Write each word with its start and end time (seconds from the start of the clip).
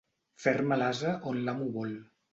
Ferma 0.45 0.79
l'ase 0.83 1.11
on 1.33 1.39
l'amo 1.45 1.69
vol. 1.77 1.97